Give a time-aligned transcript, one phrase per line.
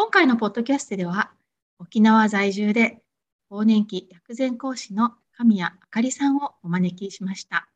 [0.00, 1.32] 今回のポッドキャストでは、
[1.80, 3.02] 沖縄在住で
[3.50, 7.68] 更年期薬膳講師の神谷あかりさんをお招きしました。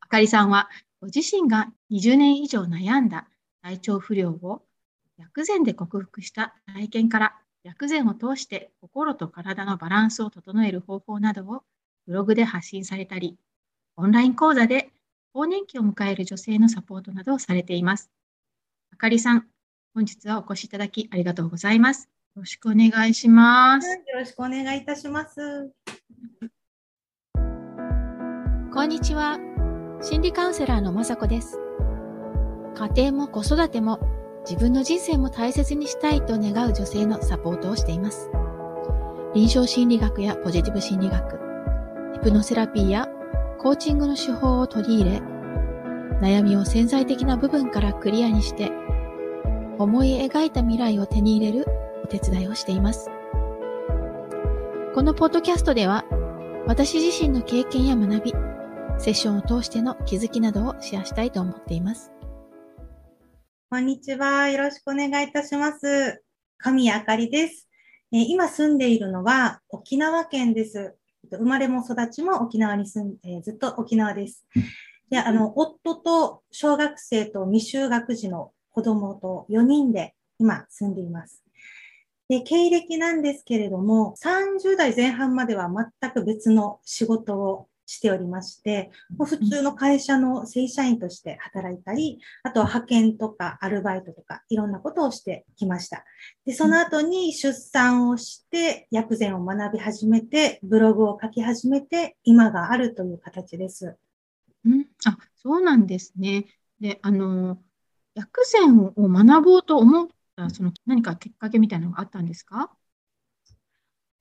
[0.00, 0.68] あかりさんは、
[1.00, 3.28] ご自身が20年以上悩んだ
[3.62, 4.64] 体調不良を
[5.16, 11.62] 薬膳で克服した体験から薬膳を通して心と体のバランスを整える方法などを
[12.08, 13.38] ブログで発信されたり、
[13.94, 14.90] オンライン講座で
[15.32, 18.10] 更年期を迎える女性のサポートなどをされています。
[18.92, 19.46] あかりさん、
[19.94, 22.08] 本日はお越しいただきありがとうございます。
[22.34, 23.90] よろしくお願いします。
[23.90, 25.70] よろしくお願いいたします。
[28.72, 29.38] こんにちは。
[30.00, 31.58] 心理カウンセラーのまさこです。
[32.74, 34.00] 家庭も子育ても
[34.48, 38.30] 自分の人生も大切にしたいと願う女性のサポートをしています。
[39.34, 41.38] 臨床心理学やポジティブ心理学、
[42.14, 43.08] ヒプノセラピーや
[43.58, 45.18] コーチングの手法を取り入れ、
[46.22, 48.72] 悩みを潜在的な部分からクリアにして、
[49.82, 51.66] 思い描いた未来を手に入れる
[52.04, 53.10] お手伝いをしています。
[54.94, 56.04] このポッドキャストでは、
[56.66, 58.34] 私自身の経験や学び、
[58.98, 62.12] セッションを通しての気づきなどをシェアしたいと思っています。
[63.70, 64.48] こんにちは。
[64.50, 66.22] よろしくお願いいたします。
[66.58, 67.68] 神谷あかりです。
[68.10, 70.94] 今住んでいるのは沖縄県です。
[71.30, 74.46] 生まれも育ちも沖縄に住んで、ずっと沖縄です。
[75.10, 81.42] で、あの、夫と小学生と未就学児の子供と4人で今住んでいます。
[82.28, 85.68] で、経歴なんですけれども、30代前半までは
[86.00, 96.04] 全く別の仕事をしておりまして、普通の会社の正社員として働いたり、あとは派遣とかアルバイトとかいろんなことをしてきました。
[96.46, 103.96] で、その後に出産をして、薬膳を学び始めて、ブログを書き始めて、今があるという形です。
[104.64, 106.46] うん、あ、そうなんですね。
[106.80, 107.58] で、あの、
[108.14, 112.70] 薬膳を学ぼうと思ったその何かきっかけみたいなのがあったんですか？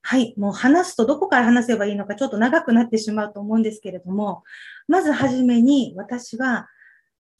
[0.04, 4.44] はい、もう話すとどこから話せばいいのかちょっと長くなってしまうと思うんですけれども、
[4.88, 6.68] まずはじめに私は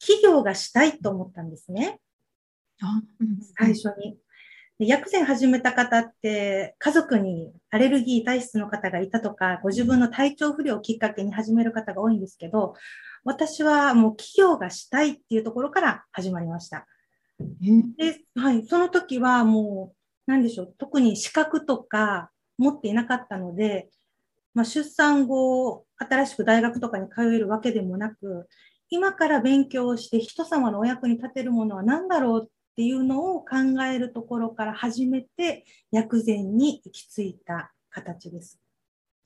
[0.00, 2.00] 企業がしたいと思ったんですね。
[3.58, 4.16] 最初に。
[4.78, 12.74] 薬膳始めた方って家族にアレルギー体質の方がいたとか、ご自分の体調不良をきっかけに始める方が多いんですけど、
[13.24, 16.86] 私はもう企業がしたいっていうところから始まりました。
[17.96, 19.94] で、はい、その時はも
[20.26, 23.90] う、なんでしょう、特に資格とか持っていなかったので、
[24.54, 28.48] まあ、出産後、新しく大学とかに通えるわけでもなく、
[28.90, 33.56] 今から勉強して人様のお役に立てるものは何だろうっていうのを考
[33.90, 38.60] えるところから始めて、薬膳に行き着いた形です。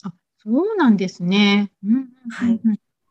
[0.05, 1.73] あ、そうなんですね。
[1.85, 2.61] うん、はい。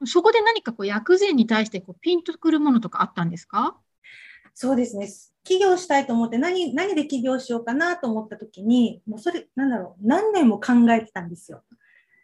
[0.04, 3.78] そこで何かこう薬膳に対してこうピンとくるものとかあったんですか？
[4.54, 5.10] そうですね。
[5.44, 11.64] 起業したいと思って何、何で起業しようかなと思った時に、もうそれ、なんだろう、何年も考えてたんですよ。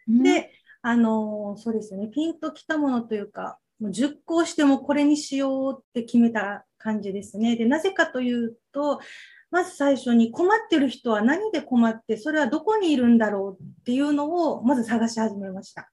[0.08, 0.50] うん、で、
[0.80, 2.08] あの、そうですよね。
[2.08, 7.54] ピンときたものというか、もう熟考してもこれにしようって決めた感じですね。
[7.54, 8.98] で、なぜかというと、
[9.50, 15.90] まず最初に困ってる人は何で困って、それはどこにいるんだろうっていうのをまず探し始めました。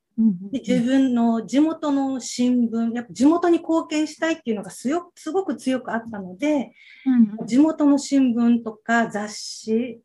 [0.52, 4.90] で自分の地元の新聞、やっぱ地元に貢献したいっていうのがす
[5.32, 6.74] ごく強くあったので、
[7.40, 10.02] うん、地元の新聞とか雑誌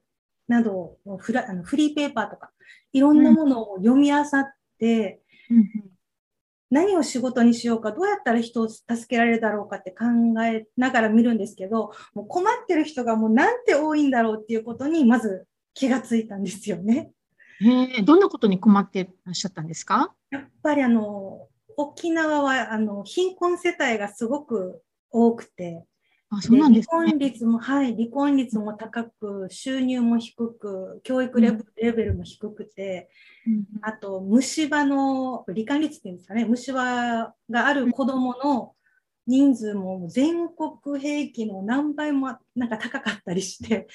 [0.47, 2.50] などフラあのフリーペーパーとか、
[2.92, 4.24] いろんなものを読み漁っ
[4.78, 5.20] て、
[5.50, 5.69] うん、
[6.70, 10.04] 何を仕事にしようか、どうやったら人を助けられるだろうかって考
[10.44, 17.10] えながら見るんですけど、もう困ってる人がもうなんて多いんだろうっていうことにまず気がついたんですよね。
[17.62, 20.15] えどんなことに困ってらっしゃったんですか？
[20.31, 25.84] やっぱりあの、沖縄はあの貧困世帯がすごく多くて、
[26.31, 31.53] あそうなんですね、離婚率も、はい、離婚率も高く、収入も低く、教育レ
[31.92, 33.09] ベルも低くて、
[33.47, 38.72] うん、あと、虫歯の、罹患率っていうんですかね、虫歯がある子供の
[39.26, 43.88] 人数も全国平均の何倍もなんか高かったりして、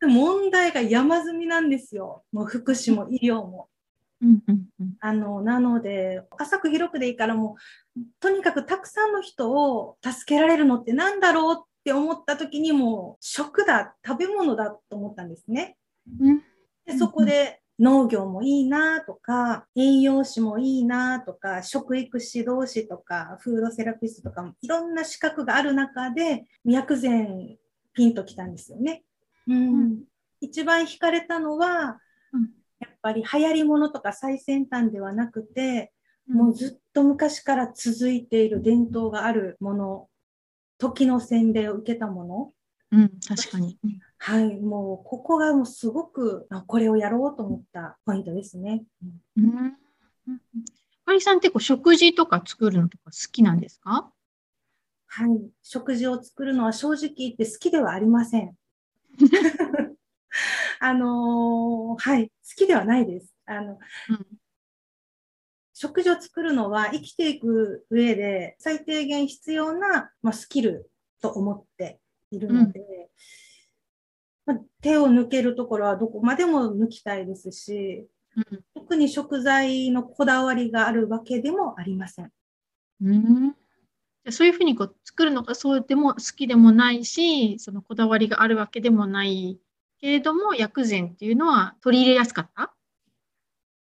[0.00, 2.22] 問題が山積みなんですよ。
[2.32, 3.68] もう福祉も医療も。
[5.00, 7.56] あのなので浅く広くでいいからも
[7.96, 15.76] うとにかくたくさんの人を助けられるのって何だろうって思った時にも食だ食べ物だと思ったんですね。
[16.84, 27.56] でそこで農業もいいなとか、栄養士もいいなとか、食育指導士とか、フードセラピストとか、いろんな資格がある中で、薬膳
[27.92, 29.04] ピンときたんですよね。
[29.46, 30.02] うん、
[30.40, 32.00] 一番惹かれたのは、
[32.80, 35.92] やっぱり流行りものとか最先端ではなくて、
[36.26, 40.08] もうずっと昔から続いている伝統があるもの、
[40.78, 42.52] 時の洗礼を受けたもの、
[42.92, 43.78] うん、確かに。
[44.18, 48.84] はい、もうここがもうすごくこれをやろうと思ったポイントですね。
[49.36, 49.76] うん。
[51.04, 54.12] かりさんってこう食事とか作るのとか好きなんですか？
[55.06, 58.54] はい、食事を作るのは正直言って好きではありません。
[60.80, 63.34] あのー、はい、好きではないです。
[63.46, 63.78] あの、
[64.10, 64.26] うん、
[65.74, 72.00] 食事を作るのは生きていく上で最低限必要な、まあ、スキルと思って
[72.30, 73.08] いるので、うん、まあ、
[74.80, 78.06] 手を抜けるところはどこまでも抜きたいですし、
[78.36, 82.32] うん、特に食材のこだわりがあるわけでもありません。
[83.02, 83.56] うん
[84.30, 89.58] そういうふうにこう作るのがそうでも好きでもないし、そのこだわりがあるわけでもない
[90.00, 92.74] けれども、薬膳っていうのは取り入れやすかった？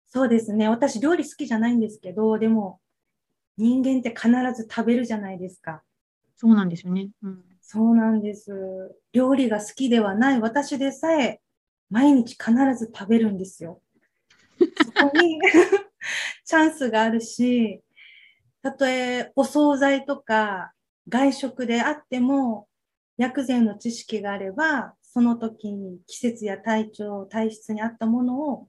[0.07, 0.69] そうですね。
[0.69, 2.79] 私、料理好きじゃないんですけど、でも、
[3.57, 5.83] 人間って必ず食べるじゃないですか。
[6.37, 7.09] そうなんですよね。
[7.23, 8.95] うん、そうなんです。
[9.13, 11.41] 料理が好きではない私でさえ、
[11.89, 13.81] 毎日必ず食べるんですよ。
[14.59, 15.41] そこに
[16.45, 17.83] チャンスがあるし、
[18.63, 20.75] たとえお惣菜とか
[21.09, 22.69] 外食であっても、
[23.17, 28.69] 薬膳の知識があれば、その時に季節や体調、体質に合ったものを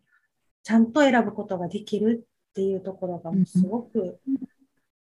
[0.63, 4.37] ちゃんと選ぶことができるっていうところがもうすごく、うん、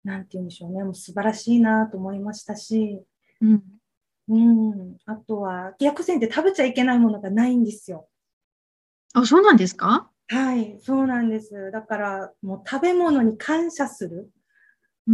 [0.05, 3.03] なんて言うんでしょうね、もう素晴らしいなと思いましたし、
[3.41, 3.63] うん、
[4.29, 8.09] うん、あとは、薬膳って食べちゃいけないものがないんですよ。
[9.15, 10.11] あ、そうなんですか？
[10.29, 11.71] はい、そうなんです。
[11.73, 14.31] だから、もう食べ物に感謝する。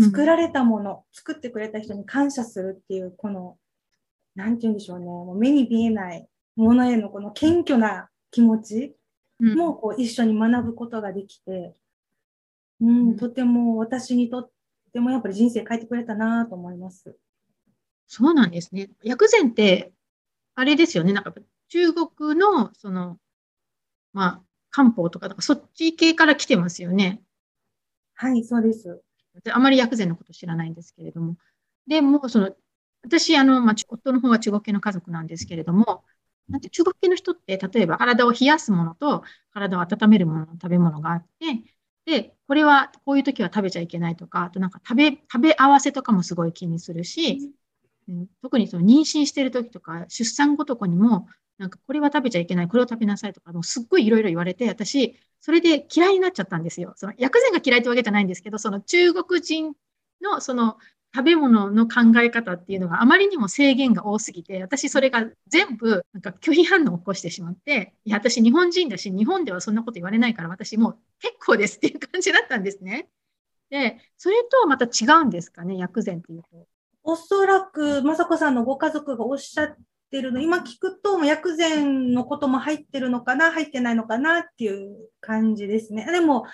[0.00, 3.56] 作られたもの、うん、作ってくれた人に感謝するっていう、この、
[4.34, 8.96] なんて言うんでしょうね、もう目に見えないものへのこの謙虚な気持ち
[9.38, 11.76] もこう一緒に学ぶことができて、
[12.80, 14.50] うん、とても私にとっ
[14.92, 17.16] てもやっぱり人生変えてくれたなと思います。
[18.06, 18.90] そうなんですね。
[19.02, 19.92] 薬膳って、
[20.54, 21.34] あれですよね、なんか
[21.68, 23.20] 中国のその、
[24.12, 27.22] まあ、漢方とか、かそっち系から来てますよね。
[28.14, 29.02] はい、そうです。
[29.52, 31.36] あまり薬膳のこと知らないんですけれども。
[31.86, 32.56] でも、その、
[33.02, 36.04] 私、あの、まあ、夫の方は中国系の家族なんですけれども、
[36.48, 41.62] なんて中国系の人って、例えば体を冷やすものと体を温めるものの食べ物があって、
[42.04, 47.52] で、これはこういう時は食べちゃいけないとか、あとなんか食べ、食べ合わせとかもすごい気にするし、うん、
[48.42, 51.28] 特にその妊娠してる時とか、出産後とかにも、
[51.58, 56.94] なんかこれは食べちゃいけない、これを食べなさいとか、もうすっごいいろいろ言われて、私、それで嫌いになっちゃったんですよ。
[56.96, 59.74] その薬膳が嫌いってわけじゃないんですけど、その中国人
[60.22, 60.78] のその
[61.14, 73.08] 食べ物の考え方っていうのがあまりにも制限が多すぎて、私それが全部なんか拒否反応を起こしてしまって、いや、私日本人だし、日本ではそんなこと言われないから、私もう結構ですっていう感じだったんですね。
[73.70, 76.66] で、それとまた違うんですかね、薬膳っていうと。
[77.04, 79.76] おそらく、雅子さんのご家族がおっしゃっ
[80.10, 86.06] てるの、今聞くと、薬膳のことも入ってるのかな、入ってないのかなっていう感じですね。
[86.10, 86.46] でも、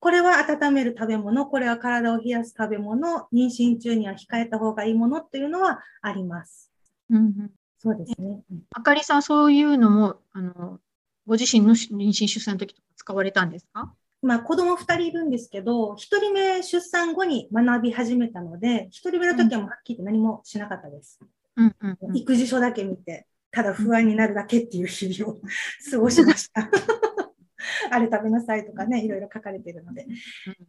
[0.00, 6.70] これは温める食べ物、これは体を冷やす食べ物、妊娠中には控えた方がいいものっていうのはあります。
[7.08, 8.42] うん、うん、そうですね。
[8.72, 10.80] あかりさん、そういうのも、あの、
[11.26, 13.94] ご自身の妊娠出産の時とか使われたんですか？
[14.24, 21.20] まあ、子供2人いるんですけど、1人目出産後に学び始めたので、1人目の時はもうはっきり何もしなかったです。
[21.56, 25.40] うんうんうん、育児書だけ見て、ただ不安になるだけっていう日々を
[25.90, 26.70] 過ごしました。
[27.90, 30.06] あれ食べなさいとかね、いろいろ書かれているので。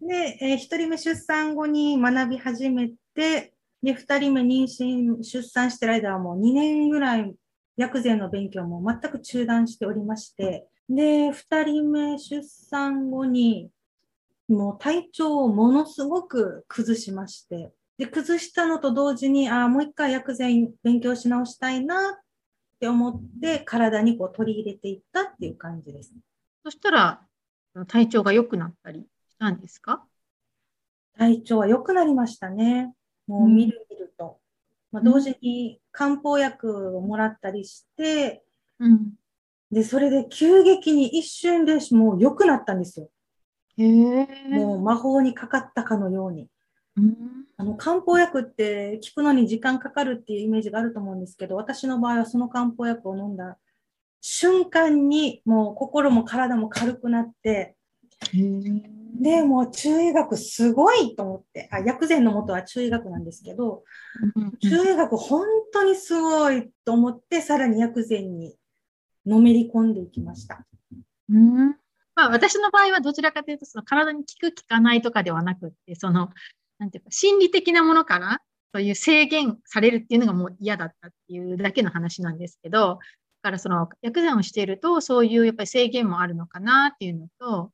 [0.01, 7.33] で、えー、1人目出産後に学び始めて、で、2人目妊娠、出産してる間はもう2年ぐらい
[7.77, 13.69] 薬膳の勉強も全く中断しておりまして、で、2人目出産後に、
[14.47, 22.23] もう体調をものすごく崩しまして、で、崩したのと同時に、ああ、もう一回薬膳勉強し直したいなっ
[22.79, 26.13] て思って、体にこう取り入れていったっていう感じです。
[26.63, 27.21] そしたら、
[27.87, 30.05] 体調が良くなったりしたんですか？
[31.17, 32.93] 体調は良くなりましたね。
[33.27, 34.39] もう見る見ると。
[34.93, 38.43] うん、まあ、同時に漢方薬をもらったりして、
[38.79, 39.13] うん、
[39.75, 43.09] で、それで急激に一瞬でもう良くなったんですよ。
[43.77, 46.47] へもう魔法にかかったかのように。
[46.95, 47.17] うん、
[47.57, 53.57] あの漢方薬って効くのに時間かかるっていうイメージがあると思うんですけど、私の場合はその漢方薬を飲んだ
[54.21, 57.75] 瞬間にもう心も体も軽くなって、
[59.19, 63.83] で、もう中医学すごいと思って、あ薬膳のもとは中医学なんですけど、
[64.61, 68.55] 中医学本当にすごいと思って、さらに薬膳に
[69.25, 70.65] のめり込んでいきました。
[71.29, 71.75] うん。
[72.15, 76.29] まあ、私の場合はどちらかというと、その体に効く効かないとかではなくって、その、
[76.79, 78.41] なんていうか、心理的なものから、
[78.73, 82.99] そういう制限されるっていうのがもう嫌だったっていうだけの話なんですけど、
[83.41, 87.71] だからその薬膳をしていると、そういうやっぱり制限もあるのかなっていうのと、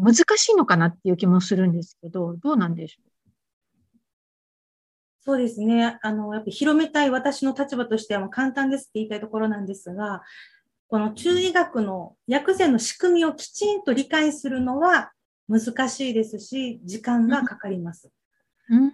[0.00, 3.10] 難しいのかなっていう気もするんですけど、どうなんでしょう？
[5.26, 5.98] そうですね。
[6.02, 10.22] あの、やっぱ広めたい私の立場としてはもう簡単ですって言いたいところなんですが、
[10.86, 15.10] この中医学の薬膳の仕組みをきちんと理解するのは
[15.48, 18.08] 難しいですし、時間がかかります。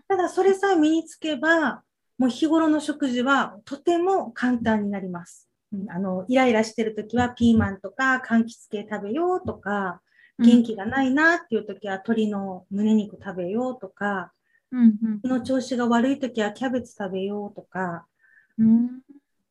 [0.08, 1.82] ただ、それさえ身につけば、
[2.16, 5.50] もう日頃の食事はとても簡単になります。
[5.88, 10.00] あの、イライラしてるときはピーマンとか柑橘系食べようとか、
[10.38, 14.32] 元気がないなっていうときは鶏の胸肉食べようとか、
[14.72, 18.06] うんうん、の調子が悪いときはキャベツ食べようとか、
[18.58, 19.02] うん、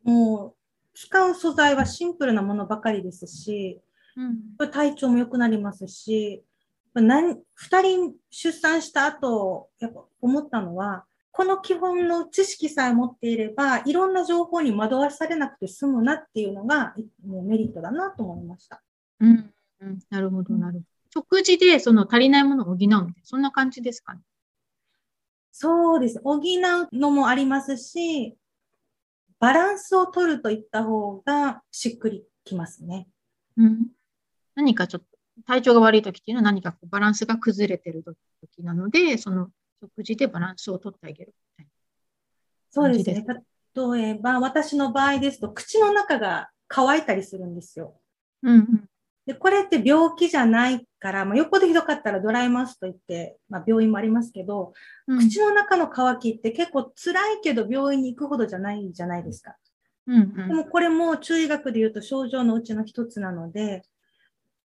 [0.03, 0.53] もう
[0.93, 3.79] 使う素材はシンプルなものばかりですし、
[4.17, 6.43] うん、体調も良くなりますし、
[6.93, 16.93] 何2人出産した後、やっぱ思ったのは、この基本の知識さえ持っていれば、いろんな情報に惑わされなくて済むなっていうのが、
[17.25, 18.81] もうメリットだなと思いました。
[19.21, 20.85] うん、うん、なるほど、なるほど。
[21.13, 24.21] 食事でその足りないものを補うみたいな、そんな感じですかね。
[25.51, 26.21] そうです。
[26.23, 26.41] 補う
[26.93, 28.35] のもありますし、
[29.39, 33.07] バランスを取るといった方がしっくりきますね。
[33.57, 33.87] うん。
[34.55, 35.07] 何かちょっと
[35.45, 39.49] 体調が悪い時っていうのは何かこうバランスが崩れてる時なので、その
[39.81, 41.71] 食事でバランスを取ってあげるみたいな。
[42.69, 43.25] そうですね。
[43.73, 47.99] 例えば、私の場合ですと、口の中が乾いたりするんですよ。
[48.43, 48.90] うん、うん。
[49.31, 54.73] で、これって病気じゃないから、まあ、よっぽどひどかったらドライマウスといって、まあ、病院もありますけど、
[55.07, 59.55] うん、口の中の乾きって結構辛いけど病院に行くほどじゃないじゃないですか。
[60.07, 63.83] うんうん、でもこれも中医学で言うと症状のうちの一つなので、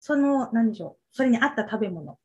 [0.00, 2.18] その、何でしょう、それに合った食べ物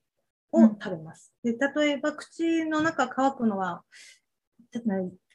[0.52, 1.32] を食べます。
[1.44, 3.84] で例えば、口の中乾くのは、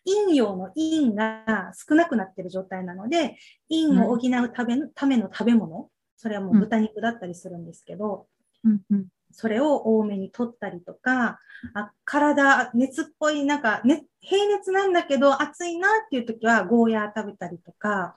[0.04, 3.36] 陰陽の陰が少なくなっている状態なので、
[3.68, 4.52] 陰を補う
[4.94, 8.26] ための食べ物、それはもう豚肉だったりするんですけど、
[8.64, 11.40] うんうん、それを多めに取ったりとか、
[11.74, 18.16] あ体、熱っぽい、なんか、ね、平熱なんだけど暑いなっていう時はゴーヤー食べたりとか、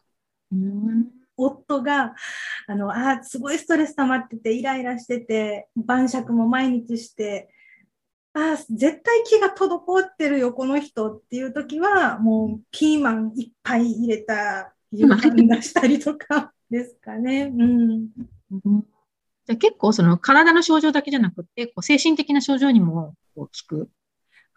[0.51, 1.07] うん。
[1.37, 2.15] 夫が、
[2.67, 7.49] あの、あ、すごいストレス溜まってて、イライラしてて、晩酌も毎日して、
[8.33, 17.51] あ、絶対気が滞ってるよ、この人っていう時は、もうピーマンいっぱい入れた夕飯出したりとかですかね。
[17.55, 18.09] うん。
[19.45, 23.89] じゃ結構その体の症状だけじゃなくて、こう精神的な症状にもこう効く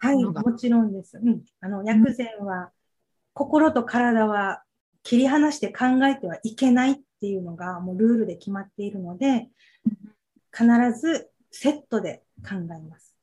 [0.03, 1.17] はい、もちろんです。
[1.17, 1.43] うん。
[1.61, 2.71] あの、薬膳は、
[3.33, 4.61] 心と体は
[5.01, 9.49] 切り離して考えてはいけないっていうのがもうルールで決まっているので、
[10.51, 10.67] 必
[10.99, 13.15] ずセットで考えます。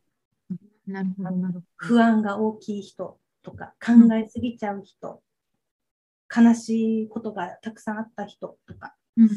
[0.87, 1.65] なるほど、なるほど。
[1.77, 5.21] 不安が大きい人とか、考えすぎちゃう人、うん、
[6.35, 9.29] 悲しいことがたくさんあった人とか、うん、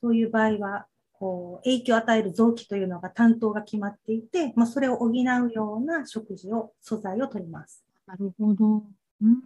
[0.00, 5.14] そういう場合は、こう、影響を与える臓器というのが担当が決まっていて、まあ、それを補う
[5.52, 7.84] ような食事を、素材を取ります。
[8.06, 8.84] なるほど。
[9.22, 9.42] うん、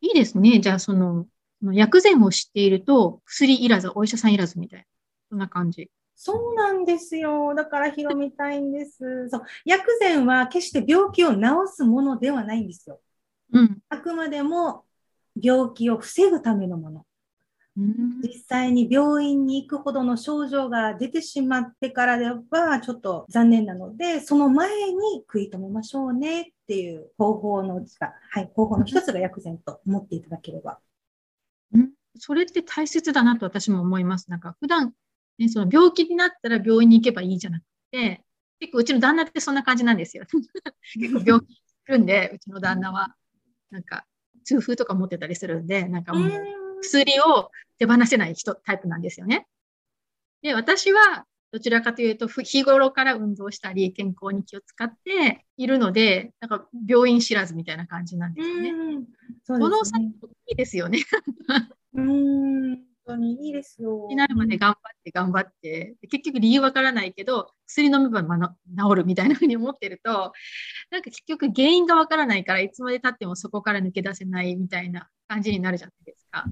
[0.00, 0.60] いいですね。
[0.60, 1.26] じゃあ、その、
[1.72, 4.86] 薬膳を知っていると、薬いらず、お医者さんいらずみたいな、
[5.30, 5.90] そんな感じ。
[6.16, 7.54] そうなんですよ。
[7.54, 9.28] だから広めたいんです。
[9.28, 11.40] そう薬膳は決して病気を治
[11.74, 13.00] すものではないんですよ。
[13.52, 14.84] うん、あくまでも
[15.40, 17.06] 病気を防ぐためのもの。
[17.76, 30.78] うん、実際に病院に行くほどの症状が出てしまってからではちょっと残念なので、その前に食い止めましょうねっていう方法のうちが、はい、方法の一つが薬膳と思っていただければ
[32.18, 34.30] それって大切だなと私も思います。
[34.30, 34.92] なんか普段、
[35.38, 38.22] ね、その病気になったら病院に行けばいいじゃなくて、
[38.60, 40.24] 結構うちの旦那ってそんな感じなんですよ。
[40.94, 43.14] 結構病気するんで、うちの旦那は。
[43.70, 44.06] なんか、
[44.44, 46.30] 痛風とか持ってたりするんで、なんかもう
[46.82, 49.46] 薬を手放せない人、タイプなんですよね。
[50.42, 58.72] で、私はどちらかというと、日頃から運動したり、健康に気を使っているので、なんか病院知らずみたいな感じなんですよね。
[59.44, 60.12] そ、ね、の差い
[60.48, 61.04] いですよね。
[61.94, 64.06] うん、本当にいいですよ。
[64.08, 70.32] になるまで頑張って頑張って、結局理由わからないけど、薬飲めば、ま、治るみたいなふうに思ってると、
[70.90, 76.44] なんか結局原因がわからないから、いつまで経ってもそこから抜け出せないみたいな感じになるじゃないですか。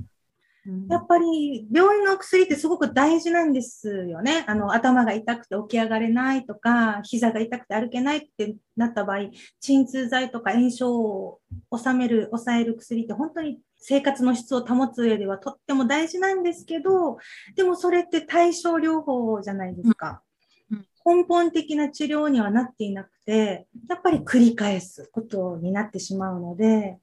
[0.88, 4.44] やっぱり病院の薬ってすごく大事なんですよね。
[4.47, 9.30] あの頭が痛くて起き上がれないとか、膝が痛くて歩けないってなった場合、
[9.61, 11.40] 鎮痛剤とか炎症を
[11.76, 17.19] 治める、抑える薬って本当に生活の質を保つ上ではとっても大事なんですけど、
[17.57, 20.23] でもそれって対症療法じゃないですか。
[20.71, 26.99] うんうん、根本的な治療にはなっていなくて、やっぱり繰り返すことになってしまうので、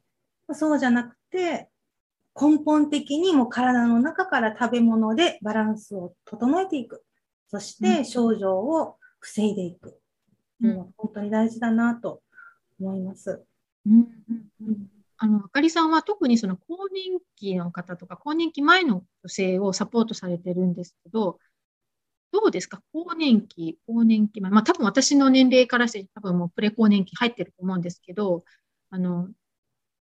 [0.53, 1.69] そうじゃなくて、
[2.39, 7.03] 根本的にも体の中から食べ物でバランスを整えていく。
[7.47, 9.99] そして症状を防いでいく。
[10.61, 12.21] うのは本当に大事だなと
[12.79, 13.43] 思います。
[13.85, 14.89] うんうんうん、
[15.21, 21.39] あの、あかりさんは特にその更年期の方とか、更年期前の女性をサポートされてるんですけど、
[22.31, 22.81] どうですか？
[22.93, 24.49] 更年期、更年期前。
[24.49, 28.45] まあ多分私の年齢からして多分もうプレ更年期入ってると思うんですけど、
[28.91, 29.27] あの、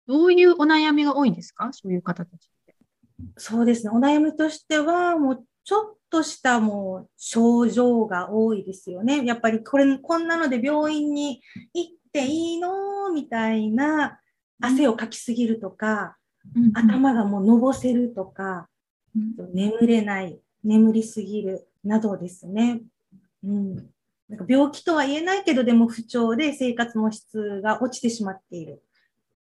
[0.08, 1.70] どういうお悩みが多いんですか？
[1.72, 2.76] そういう方たちって。
[3.38, 3.92] そうですね。
[3.96, 9.26] お悩みとしては、もうちょっとしたもう症状が多いですよね。
[9.26, 11.42] やっぱりこれ、こんなので病院に
[11.74, 13.12] 行っていいの？
[13.14, 14.20] みたいな
[14.60, 16.18] 汗をかきすぎるとか、
[16.56, 18.68] うん、頭がもうのぼせるとか、
[19.16, 22.82] うん、眠れない、眠りすぎるなどですね。
[23.44, 23.76] うん。
[24.30, 28.84] なんか病気とは言えないけど、でも不調で生活の質が落ちてしまっている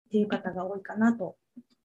[0.06, 1.36] っていう方が多いかなと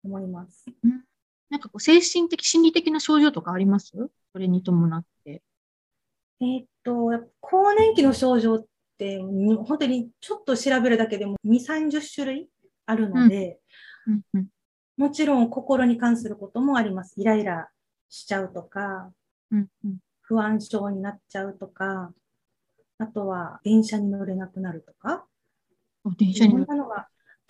[0.04, 0.66] 思います。
[0.84, 1.04] うん
[1.48, 3.92] なんかこう精神的、心理的な症状とかあります？
[4.32, 5.42] それに伴って。
[6.40, 7.08] えー、っと、
[7.38, 8.66] 更年期の症状っ
[8.98, 12.48] て、本当にちょっと調べるだけでも2、30種類
[12.86, 13.60] あるので、
[14.32, 14.46] うん
[14.96, 17.20] もちろん心に関することもあります。
[17.20, 17.68] イライラ
[18.08, 19.12] しちゃうとか、
[19.50, 22.12] うんうん、不安症になっちゃうとか、
[22.98, 25.26] あとは電車に乗れなくなるとか。
[26.16, 27.08] 電車に乗れなくな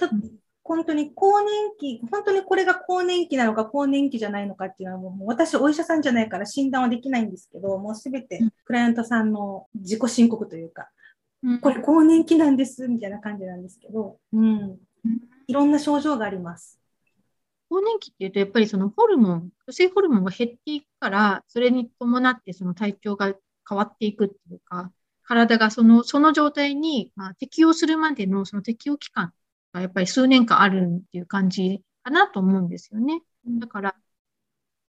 [0.08, 0.40] る。
[0.64, 10.90] 本当に更年期、本当にこれが更年期なのか更年期じゃないのかっていうのはもう私お医者さんじゃないから診断はできないんですけど、もうすべてクライアントさんの自己申告というか、
[11.44, 14.76] うん、これ更年期なんですみたいな感じなんですけど、うん。
[15.46, 16.80] いろんな症状があります。
[17.68, 23.34] 更年期っていうと、やっぱりそのホルモン、女性ホルモンが減っていくから、それに伴ってその体調が
[23.68, 29.32] 変わっていくっていうか、体がその、その状態に、まあ、適応するまでのその適応期間
[29.72, 33.22] がやっぱり数年間あるっていう感じかなと思うんですよね。
[33.58, 33.96] だから、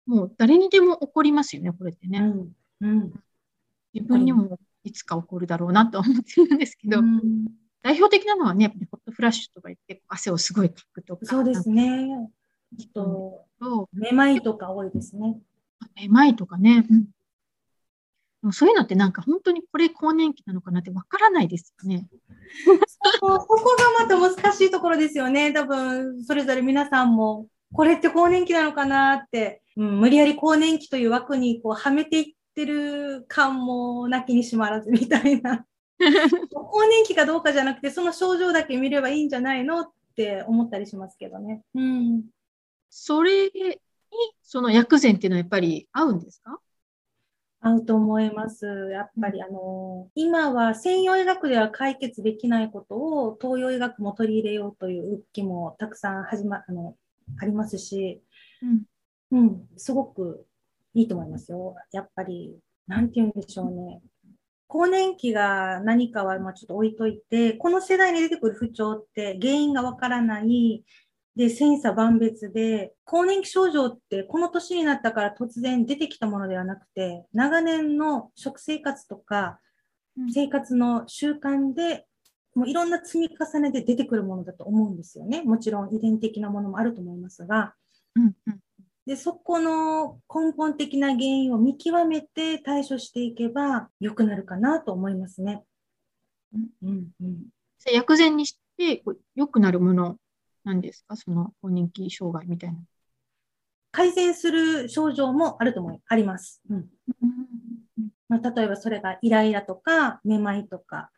[0.06, 2.20] もう誰にでも起こりますよね、これってね。
[2.20, 3.12] うんうん、
[3.92, 7.46] 自分にもいつか起こるだろうなと思ってるんですけど、うん、
[7.82, 11.26] 代表的なのはね、やっぱりホットフラッシュとか言って、汗をすごいかくとか。
[11.26, 12.30] そうですね。
[12.94, 13.46] と、
[13.92, 15.40] めまいとか多いですね。
[15.96, 16.86] めまいとかね。
[16.90, 17.08] うん
[18.42, 22.06] もそういうのってなんか本当にこれ更年期なのかなってわからないですよね。
[23.20, 25.52] ここがまた難しいところですよね。
[25.52, 35.64] 多分、それぞれ皆さんも、これって更年期なのかなって、うん、無理やり更年期という枠にこうはめていってる感もなきにしまらずみたいな。
[36.52, 41.62] 更年期かどうかじゃなくて、その症状だけ見ればいいんじゃないのって思ったりしますけどね。
[41.74, 42.24] うん。
[42.88, 43.52] それに、
[44.42, 46.60] その薬膳っていうのはやっぱり合うんですか？
[47.62, 48.66] 合うと思います。
[48.90, 56.96] やっぱりあの、今は西洋医学では解決できないことを東洋医学も取り入れようという動きもたくさん始ま、あの、
[57.38, 58.22] ありますし、
[58.62, 60.46] うん、うん、すごく
[60.94, 61.76] いいと思いますよ。
[61.92, 64.00] やっぱり、なんて言うんでしょうね。
[64.70, 70.84] 更年期が何かはまあちょっと置いといて、この世代に出てくる不調って原因がわからない、
[71.34, 79.58] で、千差万別で、更年期症状ってこの年になったから突然出てきたものではなくて、長年の食生活とか、
[80.32, 82.06] 生活の習慣で、
[82.54, 85.42] もういろんな積み重ねで出てくるものだと思うんですよね。
[85.42, 87.74] もちろん遺伝的なものもあると思いますが。
[88.14, 88.60] うんうん、
[89.10, 95.64] で、そこの根本的な原因を見極めて対処していけば良くなるかなと思いますね。
[96.54, 97.42] うんうんうん、
[97.92, 99.02] 薬膳にして
[99.34, 100.16] 良くなるもの
[100.62, 101.16] 何ですか？
[101.16, 102.78] その更年期障害みたいな。
[103.90, 106.62] 改善する症状もあると思い、あります。
[106.70, 106.86] うん。
[108.28, 111.10] まあ、例えばそれがイライラとか、めまいとか、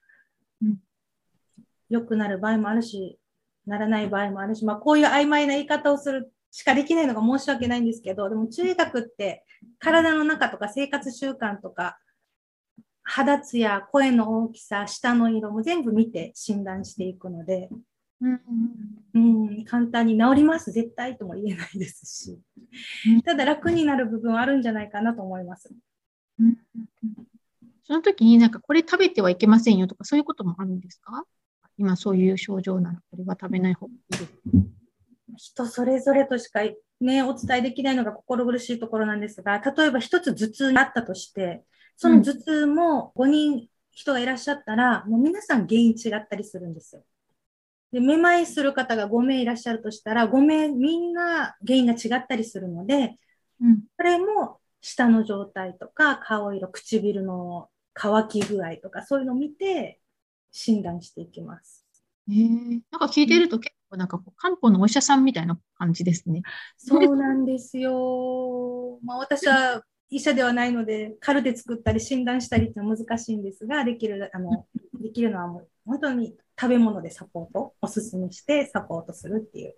[0.62, 0.78] うん、
[1.90, 3.18] 良くなる場合もあるし、
[3.66, 9.44] ならない場合もあるし、まあ、こういう曖昧な言い方をするしかできないのが申し訳ないんですけど、でも中医学って
[9.78, 11.98] 体の中とか生活習慣とか、
[13.02, 17.70] 肌ツヤ、声の大きさ、舌の色も全部見て診断していくので、
[18.20, 18.40] うん、
[19.14, 22.38] うん、簡単に治ります、絶対とも言えないですし、
[23.24, 25.74] ただ楽になる部分はあるんじゃないかなと思います。
[26.38, 26.58] うん、
[27.82, 31.24] その時になんかこれ食べてはいけませんよとかそういうこともあるんですか？
[31.78, 34.32] 今そういう症状ならこれは食べない方がいいです。
[35.36, 36.60] 人それぞれとしか
[37.00, 41.64] ね、お伝えできないのが心苦しいところなんですが、例えば一つ頭痛があったとして、
[41.96, 47.02] その頭痛も5人人がいらっしゃったら、もう皆さん原因違ったりするんですよ。
[47.92, 53.18] で、めまいする方が5名いらっしゃるとしたら、5名みんな原因が違ったりするので、
[53.60, 60.00] うん、それも舌の状態とか顔色、唇の乾き具合とか、そういうのを見て
[60.50, 61.86] 診断していきます。
[62.28, 66.42] えー、なんか聞いてると結構なんかこう漢方のお医者さんみたいな感じですね。
[66.76, 68.98] そうなんですよ。
[69.04, 74.66] まあ私は医者ではないので、カルテ作ったり診断したりって難しいんですが、できる、あの、
[75.00, 79.76] できるのはもう本当に食べ物でサポート、おすすめしてサポートするっていう。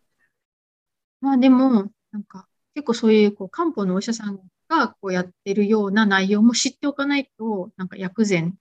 [1.21, 8.57] まあでも、なんか結構そういうこう漢方のお医者さんがこうやってるような内容も知っておかないと、なんか薬膳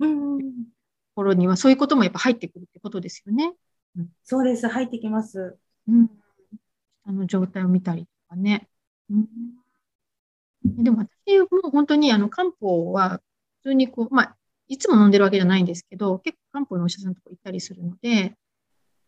[0.00, 0.68] うん
[1.14, 3.54] 頃にはそういうこともやっぱ入ってくるってことですよね。
[3.96, 5.56] うん、そうです、入ってきます。
[5.88, 6.10] うん。
[7.04, 8.68] あの状態を見たりとかね。
[9.10, 9.26] うん、
[10.82, 13.20] でも私も本当にあの漢方は
[13.62, 14.36] 普通にこう、まあ、
[14.68, 18.34] いつも飲んでるわけじゃないんですけど、結構漢方のお医者さんのとこ行ったりするので、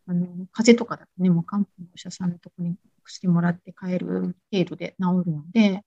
[0.07, 5.83] あの、風邪とかだとね、もう漢方のお医者さんのとこに薬もらって帰る程度で治るので、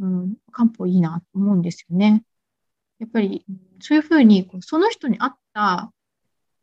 [0.00, 2.24] うん、漢方いいなと思うんですよね。
[2.98, 3.44] やっぱり、
[3.80, 5.92] そういうふうに、その人に合った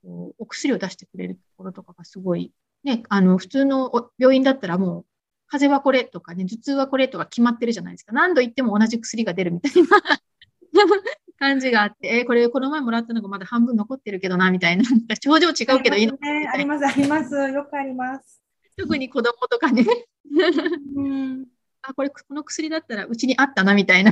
[0.04, 2.52] お薬を出してくれるところとかがすごい、
[2.84, 5.06] ね、あの、普通の病院だったらもう、
[5.48, 8.14] 風邪はこれとかね、頭痛はこれとか決まってるじゃないですか。
[8.14, 9.88] 何度言っても同じ薬が出るみたいな
[11.40, 14.84] 感じがあって、えー、これこの前もらったのがまだ半分残ってるけどな、みたいな。
[15.22, 17.34] 症状違うけどいいの、ね、あります、あります。
[17.34, 18.42] よくあります。
[18.78, 19.86] 特に子供とかね。
[20.96, 21.48] うん、
[21.82, 24.12] あ、これこの薬だったらうちにあったな、みたいな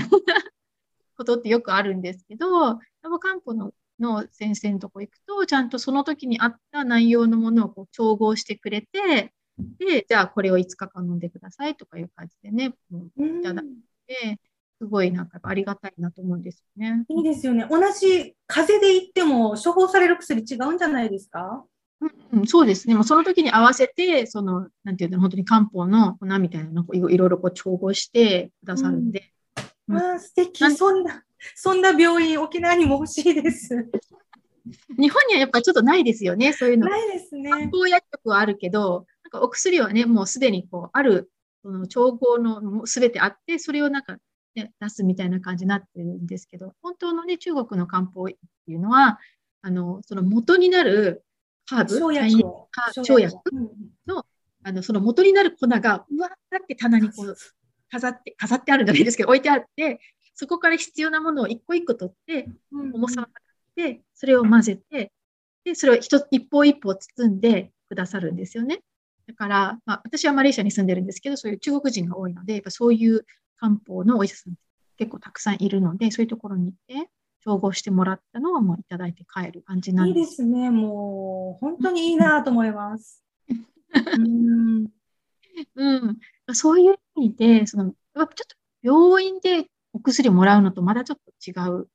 [1.17, 9.33] ことってよくあるんですけど、ラボ漢方のの先生のとこ行くと、ちゃんとその時にあった内容のものをこう調合してくれて、
[9.79, 13.65] で、じゃあこれを5日間飲んでくださいとかいう感じでね、いただい
[14.07, 14.39] て、
[14.79, 17.05] すごいなんかありがたいなと思うんですよね。
[17.09, 17.65] いいですよね。
[17.69, 21.65] 同じ風邪で言っても処方される薬違うんじゃないですか？
[22.31, 22.93] うん、そうですね。
[22.93, 29.33] もうその時に合わせて、その、なんていうの、本当に漢方の粉みたいなのをいろいろこう調合してくださるんで。
[29.87, 31.23] うん、あ素敵そんな、
[31.55, 33.89] そんな病院、沖縄にも欲しいです。
[34.99, 36.87] 日本にはやっぱりちょっとないですよね、そういうの。
[36.87, 37.49] ないですね。
[37.49, 41.31] 漢方薬局はあるけど、なんかお薬はね、もうすでにこう、ある、
[41.63, 44.17] その調合のすべてあって、それをなんか、
[44.55, 49.19] ね、出すみたいな感じになってるんですけど、本当のね、中国の漢方っていうのは、
[49.61, 51.23] あの、その元になる
[51.69, 52.43] ハーブ、生薬
[53.03, 53.35] 生薬
[54.05, 54.25] の、
[54.63, 57.35] あの、その元になる粉が、うわーって棚にこう、
[57.91, 59.99] 飾って、飾ってあるんじゃないですけど、置いてあって、
[60.37, 65.11] そこから必要なものを一個一個取って、重さを測って、それを混ぜて、
[65.63, 68.81] で、それを一一方一方包んでくださるんですよね。
[69.25, 73.25] だから、まあ、私はマレーシアに住んでるんですけど、そういう中国人が多いので、やっぱそういう
[73.57, 74.53] 漢方のお医者さん
[74.97, 77.09] 結構たくさんいるので、そういうところに行って、
[77.43, 80.19] 調合してもらったのはもういただいて帰る感じなんです。
[80.19, 80.69] いいですね。
[80.69, 83.23] もう、本当にいいなと思います。
[83.89, 84.87] うん、
[85.75, 86.19] うん。
[86.53, 88.35] そういう意味で、その、ちょっと
[88.83, 91.87] 病院でお薬をもらうのとまだちょっと違う、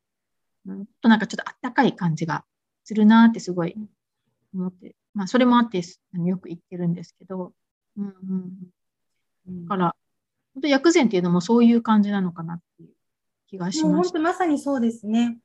[0.66, 2.44] うん、となんかちょっとあったかい感じが
[2.84, 3.76] するなってすごい
[4.54, 5.82] 思って、まあそれもあって
[6.24, 7.52] よく言ってるんですけど、
[7.96, 8.14] うん
[9.48, 9.64] うん。
[9.64, 9.96] だから、
[10.54, 12.90] 本当薬膳っていうのもそういう感じなのかなっていう
[13.48, 14.10] 気がします。
[14.10, 15.38] 本当まさにそうですね。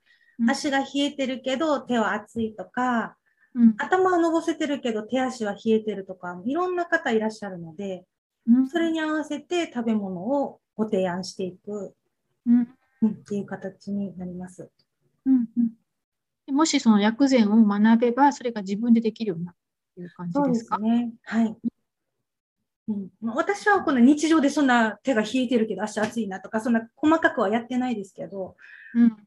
[0.47, 3.17] 足が冷えてるけど手は熱いとか、
[3.55, 8.05] うん、頭はのぼせてるけど手足は冷えてるとか、いろんな方いらっしゃるので、
[8.47, 11.95] うん、それに合わせて食べ物をご提案していく、
[12.47, 14.71] うん、っていう形になります。
[15.25, 15.47] うん。
[16.47, 21.11] うん、もしその薬膳を学べば、それが自分でできるようになるっていう感じですかね。
[21.23, 21.55] はい。
[22.89, 24.67] うん、私はこの日常でそん。
[24.67, 26.73] な手が冷えてるけど足熱いなとか、そん。
[26.73, 28.55] な細かくはやってないですけど、
[28.95, 29.17] うん、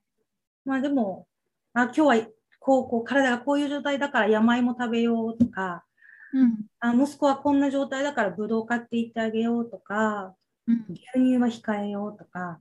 [0.64, 1.26] まあでも、
[1.74, 2.26] あ今日は
[2.59, 5.85] こうこう体がこういう状態だから山芋食べようとか、
[6.33, 7.61] うん、あ息子はこん。
[7.61, 10.35] な状態だからぶどう買っていってあげようとか、
[10.66, 12.61] うん、牛乳は控えようとか、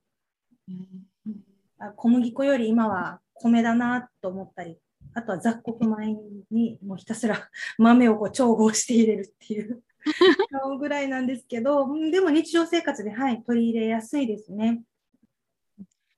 [1.79, 4.77] あ小麦粉より今は米だなと思ったり、
[5.13, 6.17] あとは雑穀米
[6.51, 9.81] にもうひたすら 豆をこう調合して入れるっていう
[10.79, 14.83] ぐらいなんですけど、でも日常生活で、はい、取り入れやすいですね。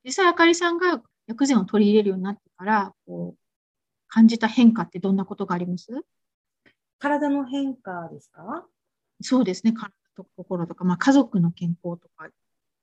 [0.03, 3.39] 実際、あかりさんが薬膳を取り入れるようになってから、こう
[4.07, 5.87] 感じた変化ってどんなことがあります？
[6.99, 8.67] 体の変化ですか？
[9.21, 12.27] そうですね、体と心とか、まあ、家族の健康とか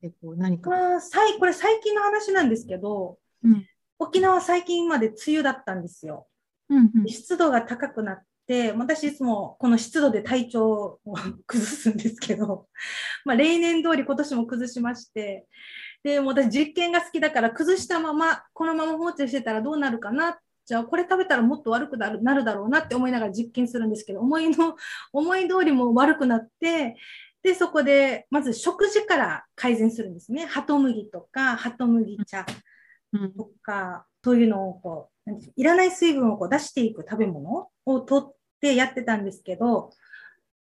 [0.01, 0.71] でこう何か。
[0.71, 1.01] まあ、
[1.39, 3.67] これ最近の話なんですけど、うん、
[3.99, 6.27] 沖縄最近まで梅雨だったんですよ。
[6.69, 11.01] うんうん、湿度が高くなっで、私いつもこの湿度で体調を
[11.47, 12.67] 崩すんですけど、
[13.27, 15.47] まあ、例年通り今年も崩しまして、
[16.03, 20.41] で、も私実験が好きだから崩したまま、このまま放置してたらどうなるかな。
[20.65, 24.77] じゃあこれ食べたらもっと悪くなるなるだろうなって思いながら実験するんですけど、思いの、
[25.13, 26.97] 思い通りも悪くなって、
[27.49, 30.45] で、そこで、まず食事から改善するんですね。
[30.45, 32.53] ハト麦とか、ハト麦茶と
[33.63, 39.91] か、うん、そういうのをこう、いらない水分をこう出していく食べ物を取ってやってたんですけど、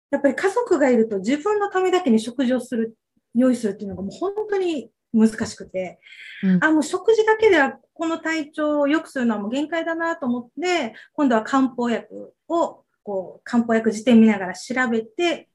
[0.09, 2.97] やっぱり家族がいると自分のためだけに食事をする、
[3.35, 5.99] 用意するっていうのがもう本当に難しくて、
[6.43, 15.47] うん、あ、もう食事だけではこの体調を良くするのはもう限界だなと思って、今度は漢方薬を、こう、漢方薬辞典見ながら調べて、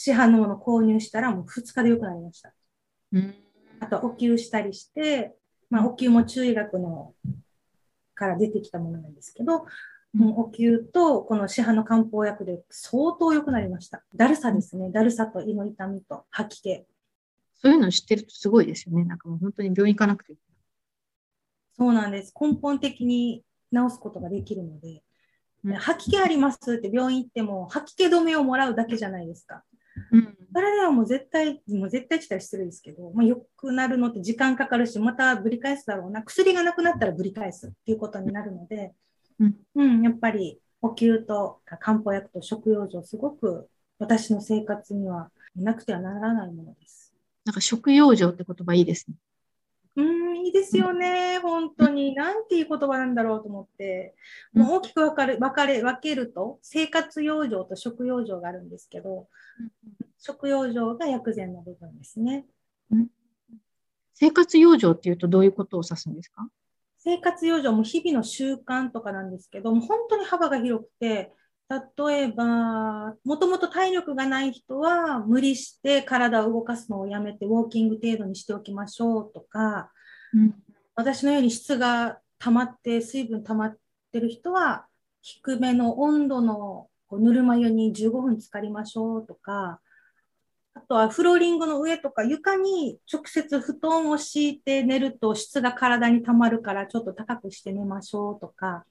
[0.00, 2.52] 市販のものを購入したらもう2日で良くなりました。
[3.12, 3.34] うん、
[3.80, 5.34] あとお灸したりして、
[5.70, 7.14] まあ、お灸も中医学の
[8.14, 9.66] から出てきたものなんですけど、
[10.14, 14.04] もうお灸とこの市販の漢方薬で相当良くなりました。
[14.14, 14.92] だるさですね。
[14.92, 16.84] だるさと胃の痛みと吐き気。
[17.60, 19.02] そういうの知ってるとすごいですよね。
[19.02, 20.34] なんかもう本当に病院行かなくて。
[21.76, 22.32] そうなんです。
[22.40, 23.42] 根本的に
[23.74, 25.02] 治すことができるので、
[25.64, 29.64] うん、吐き気ありますって病院行っても吐き気止めをもらうだけじゃないですか。
[30.12, 36.22] うん、それではもう絶対、もう絶対したら失礼ですけど、まあ、良くなるのって時間かかるし、またぶり返すだろうな。
[36.22, 38.92] 薬がなくなったらぶり返すっていうことになるので、
[39.38, 47.12] うん、うん、やっぱり呼吸と漢方薬と食用状、すごく私の生活にはなくてはならないものです。
[47.44, 49.16] なんか食用状って言葉いいですね。
[49.98, 51.40] うん、いいですよね。
[51.40, 52.14] 本当に。
[52.14, 54.14] なんていう言葉なんだろうと思って。
[54.52, 59.26] もう大きく分かる、分かれ、分けると、生活養生と食用生があるんですけど、
[60.20, 62.46] 食用生が薬膳の部分ですね。
[64.14, 66.48] 生活養生っていうとどういうことを指すんですか？
[66.98, 71.32] 生活養生も日々の習慣とかなんですけども、本当に幅が広くて、
[71.70, 79.90] 例えば、もともと体力がない人は無理して体を動かすのをやめてウォーキング程度にしておきましょうとか、
[80.32, 80.54] うん、
[80.94, 83.76] 私のように質が溜まって水分溜まっ
[84.12, 84.86] てる人は
[85.20, 89.80] 低めの温度のぬるま湯に15分浸かりましょうとか、
[90.72, 98.84] あとはフローリングの上とか床に直接布団を敷いて寝ると質が体に溜まるからちょっと高くして寝ましょうとか。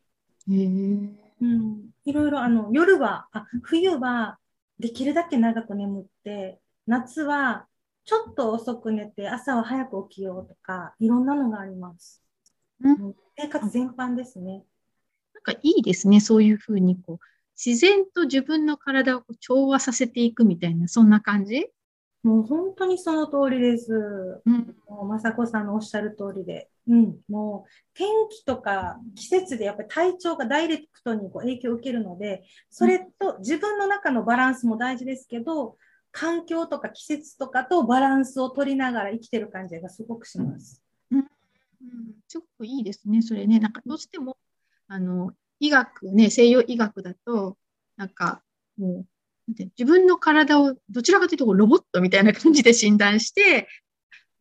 [0.47, 4.39] へーうん、いろいろあの夜はあ冬は
[4.79, 7.67] できるだけ長く眠って夏は
[8.05, 12.23] ちょっと遅く寝て朝は早く起きようとかいろんなのがあります。
[12.81, 14.63] うん、生活全般ですね。
[15.33, 17.19] なんかいいですねそういうふうにこう
[17.55, 21.67] 自然と自分の体を調和させていくみたいなそんな感じ？
[22.23, 24.41] もう本当にその通りです。
[24.45, 26.69] うん、もう雅子さんのおっしゃる通りで。
[26.87, 35.77] うん、もう天気とか季節でやっぱり体調がダイレクトにこう影響を受けるので、それと自分の中のバランスも大事ですけど、
[36.11, 40.81] 環境とか季節とかとバランスを取りながら生きてる感じがすごくします。
[41.11, 41.25] うん、うん、
[42.27, 43.59] すごくいいですね、それね。
[43.59, 44.37] なんかどうしても
[44.87, 47.57] あの医学ね、西洋医学だと、
[47.97, 48.41] なんか
[48.77, 49.05] もう
[49.47, 53.67] 自分の体をどちらかというとロボットみたいな感じで診断して、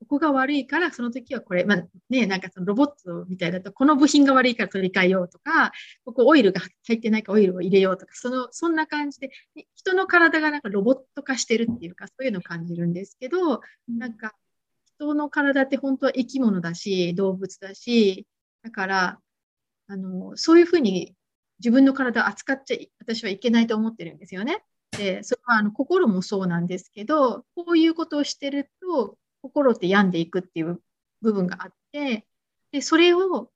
[0.06, 5.72] ここが悪いから、その時はこれ、まあね、なんかそのロボットみたいだと、この部品が悪いから取り替えようとか、
[6.04, 9.30] ここオイルが入ってないかオイルを入れようとか、その、そんな感じで、
[9.74, 14.34] 人の体がなんかロボット化してるっていうか、そういうのを感じるんですけど、なんか、
[14.96, 18.26] 人の体って本当は生き物だし、動物だし、
[18.62, 19.20] だから、
[19.88, 21.14] あの、そういうふうに
[21.58, 24.64] 自分の体を扱っちゃ私はいけないと思ってるんですよね。
[24.96, 29.16] で、それはあの心もそうなんですけど、こういうことをしてると、
[29.46, 30.80] 心って病んでいくっていう
[31.22, 32.26] 部分があって、
[32.72, 33.50] で、それを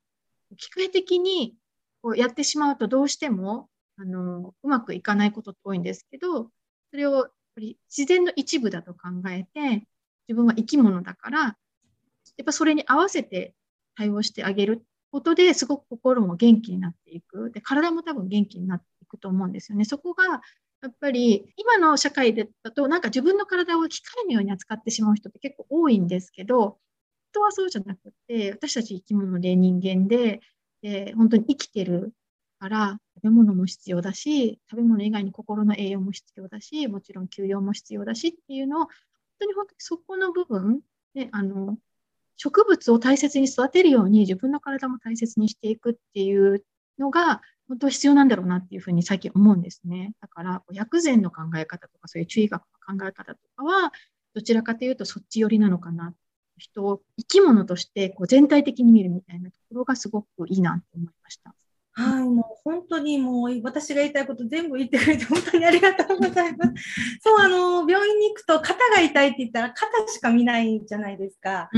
[0.57, 1.57] 機械的に
[2.03, 6.44] こうやってしまうとどうしても、あの、うまくいかないことって多いんですけど、
[6.90, 9.87] それをやっぱり自然の一部だと考えて、
[10.29, 11.55] 自分は生き物だから、や
[12.42, 13.55] っぱそれに合わせて
[13.96, 17.50] 対応してあげることですごく心も元気になっていく。
[17.50, 19.85] で、体も多分元気になっていくと思うんですよね。
[19.85, 20.40] そこが
[20.82, 26.78] やっぱり今の社会だとなんか自分の体を機械のように扱ってしまう人って結構多いんですけど
[27.32, 30.40] 人はそうじゃなくて私たち生き物で人間で
[30.82, 32.14] で本当に生きてる
[32.58, 38.88] から食べ物も必要だし食べ物以外に心の栄養も必要だしもちろん休養も必要だしっていうのを本
[39.40, 40.80] 当に本当にそこの部分
[41.14, 41.76] であの
[42.36, 46.64] 植物を大切に育てるように自分の体も大切にしていくっていう
[46.98, 50.12] のが本当必要なんだろうなっていうふうに最近思うんですね。
[50.20, 53.92] だから、薬膳の考え方とか、そういう注意学の考え方とかは、
[54.35, 56.12] どちらかというとそっち寄りなのかな。
[56.59, 61.54] 人を生き物としてこう全体的に見るみたいなところがすごくいいなと思いました。
[62.00, 66.72] はい、もう本当にもう私が言いたいこと全部言ってくれて本当にありがとうございます。
[67.22, 71.68] そう、あの、病院に行くと肩が痛いって言ったら肩しか見ないじゃないですか。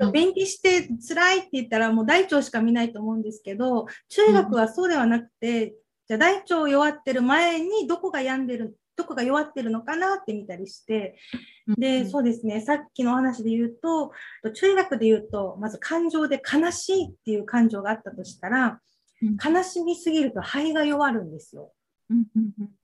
[0.00, 5.72] うん、便秘して辛いって言ったらもう大腸しか見ないと思うんですけど、中学はそうではなくて、うん、
[6.08, 11.16] じゃあ大腸弱ってる前にどこが病んでるどこが弱ってるのかなって見たりして、
[11.68, 14.10] で、そうですね、さっきの話で言うと、
[14.52, 18.80] 中学で言うと、まず感情で悲しいっていう感情があったとしたら、
[19.22, 21.72] 悲しみすぎると肺が弱るんですよ。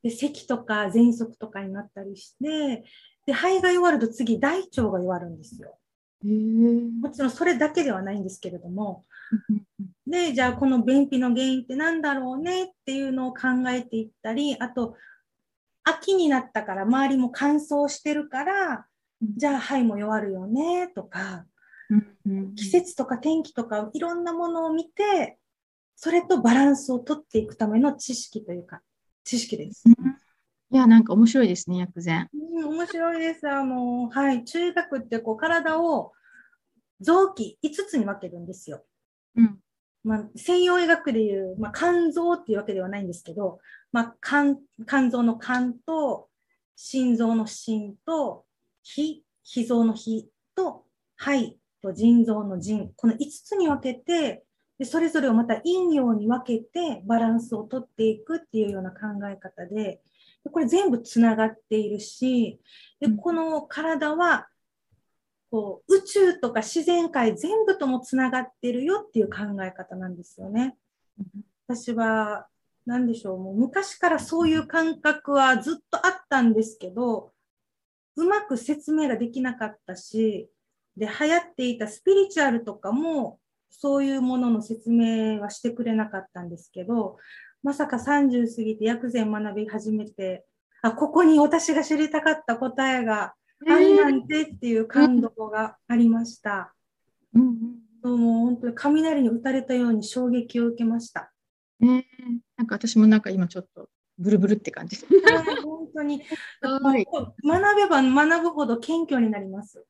[0.03, 2.85] で咳とか喘息とかになったりして
[3.27, 5.79] で肺が弱ると次大腸が弱るんですよ。
[6.23, 9.05] もちろんそれだけではないんですけれども。
[10.07, 14.97] でじゃあこの便秘の原因って何だろうねっていうのを考えていったりあと
[15.83, 18.87] 秋になったから周りも乾燥してるから
[19.23, 21.47] じゃあ肺も弱るよねとか
[22.57, 25.39] 季節とか天気とかいろんなものを見て
[25.97, 28.81] それとバランスをとっていくための知識というか
[29.25, 29.85] 知識です。
[30.71, 32.29] いや、なんか面白いですね、薬膳。
[32.33, 33.49] うん、面白いです。
[33.49, 36.13] あの、はい、中学ってこう体を
[37.01, 38.85] 臓器5つに分けるんですよ。
[39.37, 39.59] うん。
[40.03, 43.61] まあ、西洋医学でいう、まあ、肝臓っていうわけではないんですけど、
[43.93, 46.29] まあ、肝肝臓の肝と、
[46.77, 48.45] 心臓の心と、
[48.83, 50.85] 脾、脾臓の脾と、
[51.17, 54.45] 肺と腎臓の腎、この5つに分けて、
[54.85, 58.99] でそれぞれをまた陰陽に分けてバランスをとっていくっていうような考
[59.33, 60.03] え方で、
[60.53, 62.61] これ全部つながっているし、
[63.01, 64.47] でこの体は
[65.51, 70.77] こう宇宙とか自然界全部ともつながっているよっていう考え方なんですよね。
[71.67, 72.47] 私は
[72.85, 77.33] 何でしょう、もう昔からそういう感覚はずっとあったんですけど、
[78.17, 80.51] うまく説明ができなかったし、
[80.95, 83.39] で、流行っていたスピリチュアルとかも
[83.79, 87.19] そういうものの説明はしてくれなかったんですけど、
[87.63, 90.45] まさか30過ぎて薬膳学び始めて、
[90.83, 93.35] あ、ここに私が知りたかった答えが
[93.67, 96.75] あるなんてっていう感動がありました。
[97.35, 97.57] うん、
[98.03, 101.33] うん、もう本当に雷に打たれたように衝撃を受けました。
[101.83, 102.03] えー、
[102.57, 104.99] なんか私もなんか今ちょっとブルブルって感じ。
[105.65, 106.23] 本当に。
[106.63, 109.85] 学べば学ぶほど謙虚になります。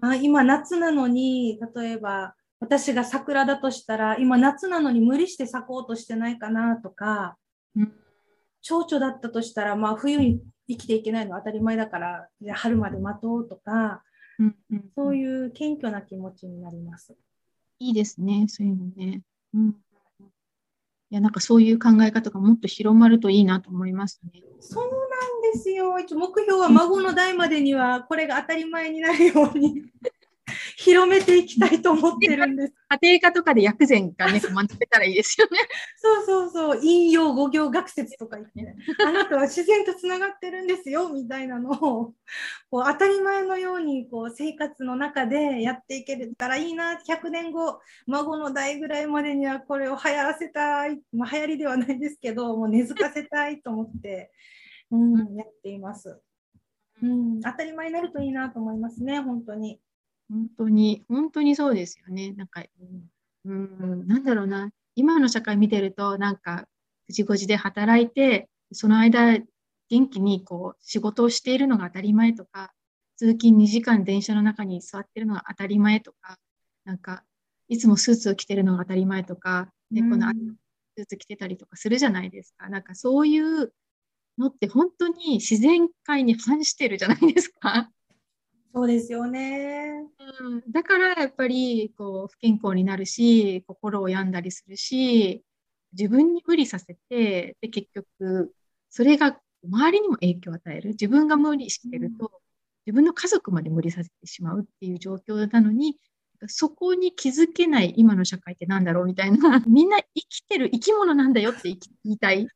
[0.00, 7.36] あ今夏なのに、例えば私が桜だとしたら、今夏なのに無理して咲こうとしてないかなとか、
[7.76, 7.92] うん、
[8.62, 14.02] 蝶々だったとしたら、まあ冬に生きていけないのは当たり前だから、春まで待とうとか、
[14.38, 17.14] うんうん、そういう謙虚な気持ちになります。
[17.78, 19.22] いいですね、そういうのね。
[19.52, 19.74] うん、い
[21.10, 24.42] や、なんかそういう考え方がもっと広まるといいなと思いますね。
[24.60, 25.98] そうなんですよ。
[25.98, 29.82] 一応目標は孫の代までにはこれが当たり前になるように
[30.84, 32.74] 広めていきたいと思ってるんです。
[33.00, 35.58] 家庭科とかで薬膳がね、 学べたらいいですよね。
[35.96, 42.14] そうそうそう、引用語行学説とか言って、あなたは自然とつながってるんですよ、みたいなのを、
[42.70, 54.30] こう当たり前のようにこう生活の中でやっていけたらいいな、100年後、孫の代ぐらいまでにはこれを流行らせたい、まあ、流行りではないですけど、もう根付かせたいと思って、
[54.90, 56.20] うん、やっています。
[57.02, 59.80] うん、当たり前になるといいなと思いますね、本当に。
[60.28, 62.32] 本当に、本当にそうですよね。
[62.32, 62.64] なんか、
[63.44, 64.70] うん、なんだろうな。
[64.94, 66.68] 今の社会見てると、なんか、
[67.08, 69.38] 9時5時で働いて、その間、
[69.90, 72.72] 元気にこう仕事をしているのが当たり前とか、
[73.16, 76.38] 通勤2時間電車の中に座ってるのが当たり前とか、
[76.84, 77.24] なんか、
[77.68, 80.32] いつもスーツを着てるのが当たり前とか、で、この
[80.96, 82.68] スーツ着てたりとかするじゃないですか。
[82.68, 83.72] なんかそういう
[84.38, 87.90] のって本当に自然界に反してるじゃないですか。
[88.74, 90.04] そうですよね。
[90.18, 95.44] うん、だからやっぱりこう不健康になるし、心を病んだりするし、
[95.92, 98.52] 自分に無理させて、で結局、
[98.90, 100.90] それが周りにも影響を与える。
[100.90, 102.32] 自分が無理してると、
[102.84, 105.96] 自分の家族まで無理させてしまうっていう状況なのに、
[106.46, 112.46] そこに気づけない今の社会ってなんだろうみたいな、 みんな生きてる生き物なんだよって言いたい。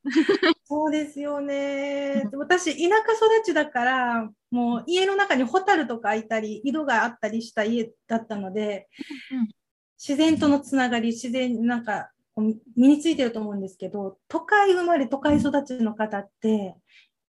[0.65, 2.29] そうですよね。
[2.33, 8.89] 私、田舎育ちだから、もう家の中にホタルとかいたり、井戸があったりした家だったので、
[9.99, 16.77] 自然とのつながり、自然、なんか、身についてると思うんですけど、都会生まれ、都会育ちの方って、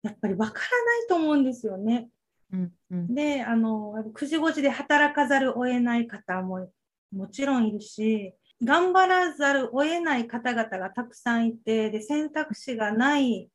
[0.01, 2.09] やっぱりわからないと思うんですよね。
[2.53, 6.69] うんうん、であの9時5時で働かざるを得ない方も
[7.11, 13.49] もちろんいるし頑張らざるを得ない方々がたくさんいてで選択肢がない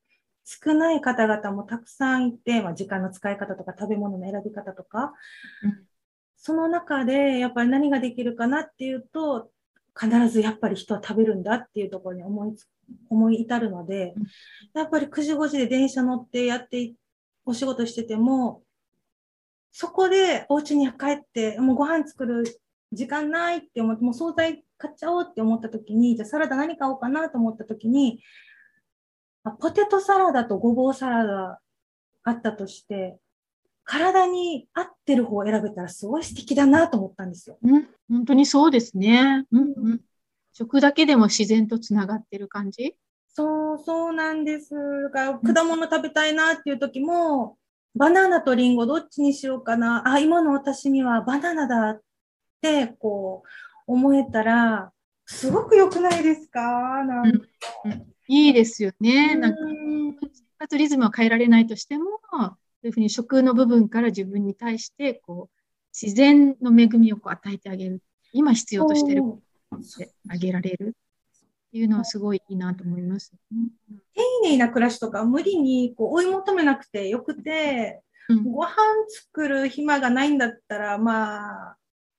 [0.44, 5.12] 少ない方々もたくさんいて、まあ、時間の使い方とか食べ物の選び方とか、
[5.62, 5.84] うん、
[6.36, 9.50] その中でやっぱり何ができるかなっていうと
[9.98, 12.56] 必ずやっぱり人は食べるんだっていうところに思い
[13.08, 14.14] 思い至るので、
[14.74, 16.94] やっぱり9時5時で電車乗ってやって
[17.44, 18.62] お仕事してても
[19.72, 22.44] そこでお家に帰って、もうご飯作る
[22.92, 28.22] 時間ないって思って、もう惣菜買っちゃおうって思った時に、じゃあサラダ何買おうかなと思った時に、
[29.60, 31.60] ポテトサラダとごぼうサラダ
[32.24, 33.18] あったとして、
[33.84, 37.58] 体に合ってる方を選べたらすごい素敵だなと思ったんですよ。
[37.62, 39.46] うん、本当にそうですね。
[39.50, 40.00] うんうん、
[40.52, 42.96] 食だけでも自然とつながってる感じ？
[43.32, 44.74] そう、そうなんです。
[45.04, 47.56] だから果物食べたいなっていう時も、
[47.94, 50.02] バナナとリンゴどっちにしようかな？
[50.06, 52.00] あ、今の私にはバナナだっ
[52.60, 53.48] て、こう、
[53.92, 54.92] 思えたら、
[55.26, 56.60] すごく良くないですか？
[56.60, 57.42] なん、うん、
[58.28, 59.34] いいですよね。
[59.34, 59.58] なんか、
[60.20, 62.46] 生活リズムは変えられないとしても、そ
[62.84, 65.56] ういうふうに食の部分から自分に対して、こう、
[65.92, 68.00] 自然の恵みをこう与えてあげる。
[68.32, 69.24] 今必要としてる。
[70.28, 70.96] あげられる
[71.72, 73.32] いうのはすごいいいなと思います。
[74.14, 78.76] 丁寧な暮らしとか無理にこう追い求めなくてよくて、うん、ご飯
[79.08, 81.76] 作る暇がないんだったら、まあ、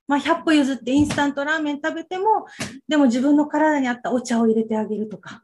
[0.08, 2.46] まあ、100歩譲ってインスタントラーメン食べても、
[2.88, 5.44] でも自分の体に合ったお茶を入れてあげるとか。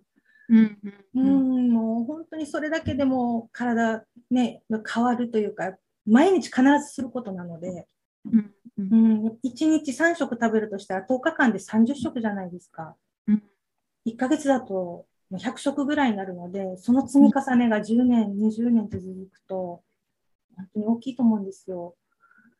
[0.49, 0.77] うん、
[1.15, 4.61] うん、もう本当にそれだけでも体ね、
[4.93, 5.73] 変わるというか、
[6.05, 7.87] 毎日必ずすることなので、
[8.25, 12.95] うんうん、1日3食食べるとしたら10日間で30食じゃないですか。
[13.27, 13.43] うん、
[14.07, 19.83] 1ヶ月だと100食ぐらいになるので、その積み重ねが10年、20年と続くと、
[20.55, 21.95] 本当に大きいと思うんですよ。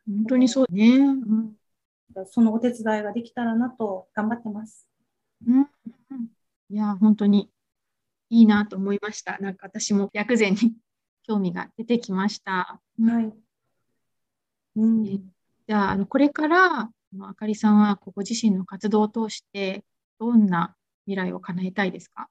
[0.05, 0.97] 本当にそうね。
[0.97, 1.55] うん、
[2.25, 4.87] そのお手伝いができたらなと頑張ってます。
[5.45, 5.63] うん、
[6.69, 7.49] いや、本当に
[8.29, 9.37] いいなと思いました。
[9.39, 10.75] なんか私も薬膳に
[11.23, 12.81] 興味が出てきました。
[12.99, 13.33] はい。
[14.75, 16.91] うん、じゃあ、あのこれから
[17.21, 19.83] あかりさんはご自身の活動を通して
[20.19, 20.76] どんな
[21.07, 22.29] 未来を叶えたいですか？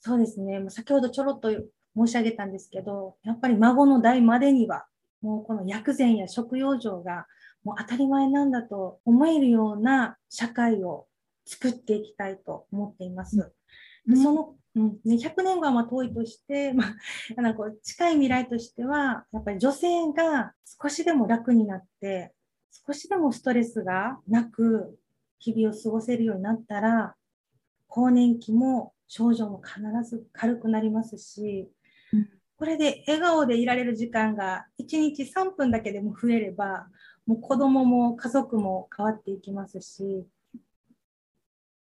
[0.00, 0.64] そうですね。
[0.70, 1.50] 先ほどちょろっと
[1.96, 4.86] 申し上げたんですけど、やっぱり孫の代までには、
[5.20, 7.26] もうこの薬膳や食用場が
[7.64, 11.08] もう当たり前なんだと思えるような社会を
[11.44, 13.52] 作っていきたいと思っています。
[14.06, 16.84] うん、その、うんね、100年後はま遠いとして、ま
[17.36, 22.32] あ、なんか近い未来としては、やっぱり女性が少しでも楽になって、
[22.86, 24.96] 少しでもストレスがなく
[25.38, 27.14] 日々を過ごせるようになったら、
[27.86, 31.70] 更年期も症状も必ず軽くなりますし、
[32.56, 36.88] これで笑顔でいられる時間が1日3分だけでも増えれば、
[37.24, 40.26] もう子供も家族も変わっていきますし、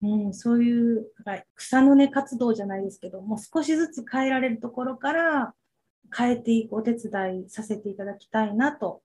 [0.02, 1.06] うん、そういう
[1.54, 5.54] 草の根活動じゃないですけど、もう少しずつ変えられるところから
[6.14, 9.02] 変えていくお手伝いさせていただきたいなと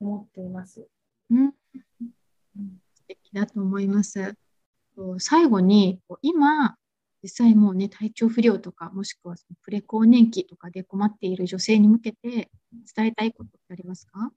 [0.00, 0.88] 思っています。
[3.32, 4.34] だと思います。
[5.18, 6.76] 最後に、今、
[7.22, 12.50] 実際もうね、体調不良とか、もしくはそのプレ更年期とかで困っている女性に向けて
[12.94, 14.32] 伝えたいことってありますか？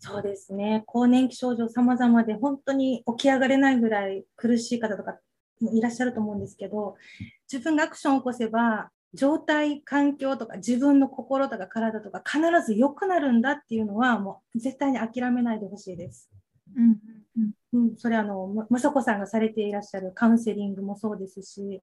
[0.00, 0.82] そうですね。
[0.86, 5.18] 更年期症状様々で本当に起き上がれないぐらい苦しい方とか
[5.60, 6.96] もいらっしゃると思うんですけど、
[7.50, 16.30] 自分がアクションを起こせば、状態、環境とか自分の心とか体とか必ず良くなるんだっていうのはもう絶対に諦めないでほしいです。
[16.76, 16.98] うん
[17.72, 21.82] うん、それあの、まさこさんがされていらっしゃるカウンセリングもそうですし、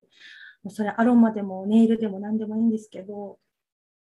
[0.70, 3.38] それアロマでもネイルでも何でもいいんですけど、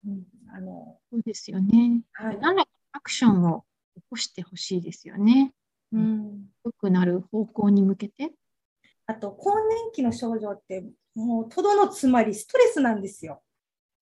[0.06, 0.22] うん、
[0.54, 2.02] あのそうですよね。
[2.12, 3.64] はい、何らかアクションを
[3.96, 5.52] 起こしてほしいですよね。
[5.92, 8.32] うん、良くなる方向に向けて。
[9.12, 10.84] あと、更年期の症状って、
[11.14, 13.42] もう、とどのつまりストレスなんですよ。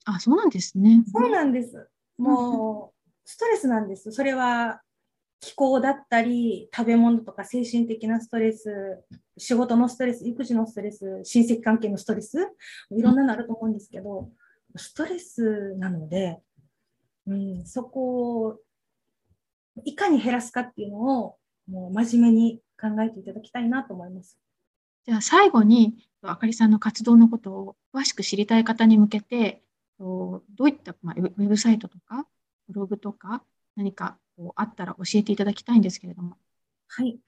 [0.04, 1.02] あ、そうなんですね。
[1.12, 1.88] そうなんです。
[2.16, 4.12] もう、ストレスなんです。
[4.12, 4.82] それは、
[5.40, 9.02] 気候だったり、食べ物とか精神的なストレス、
[9.38, 12.36] 仕事のストレス、育児のストレス、親戚関係のストレス、
[12.90, 14.30] いろんなのあると思うんですけど、
[14.76, 16.40] ストレスなので、
[17.26, 18.58] うん、そこを
[19.84, 21.36] いかに減らすかっていうのを、
[21.66, 24.38] もう真面目に考えていただきたいなと思います。
[25.06, 29.62] じゃあ最後に、あかりさんの活動のことを詳しく知りたい方に向けて、
[29.98, 32.26] どういった、ウェブサイトとか、
[32.68, 33.42] ブログとか、
[33.76, 34.18] 何か
[34.56, 36.36] あったら教えていただきたいんですけれども。
[36.88, 37.18] はい。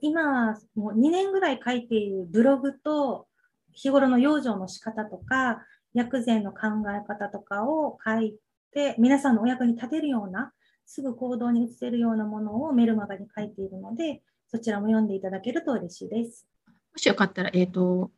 [0.00, 3.26] 今、もう2年ぐらい書いているブログと、
[3.72, 6.58] 日頃の養生の仕方とか、薬膳の考
[6.90, 8.36] え方とかを書い
[8.72, 10.52] て、皆さんのお役に立てるような
[10.86, 16.46] すぐ行動に移せるようなものをメルマガに書いているので、そちらも読んでいただけると嬉しいです。
[16.92, 18.10] もしよかったら、えっ、ー、と、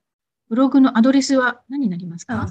[0.48, 2.46] ブログのアドレスは何になりますか？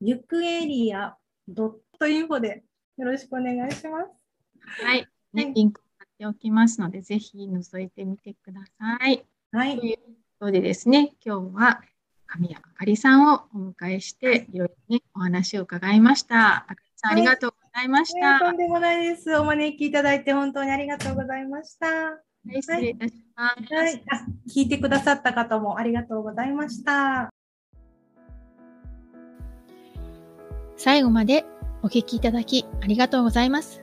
[0.00, 2.62] ゆくエリアドットインフォで
[2.96, 4.84] よろしくお願いします。
[4.84, 5.08] はい。
[5.32, 9.24] ね、リンク貼っておきますので、ぜひ覗いてみてください。
[9.52, 9.78] はい。
[9.78, 9.96] という
[10.38, 11.82] ことでですね、今日は
[12.26, 16.66] 神谷あかりさんをお迎えして、いろいろね、お話を伺いました。
[16.68, 18.40] あかりさん、ありがとうざいました。
[18.40, 19.32] とんでもないです。
[19.36, 22.20] お招きいただいて本当にありがとうございました。
[22.48, 23.74] はい、失礼いたします。
[23.74, 27.30] はい、あ聞いてくださった方もありがとうございました。
[30.76, 31.44] 最後まで
[31.82, 33.82] お聞きいただきありがとうございます。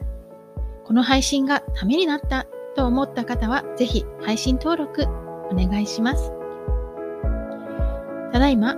[0.84, 2.46] この配信がためになった
[2.76, 6.32] と思った方は、ぜひ配信登録お願いします。
[8.32, 8.76] ただいま、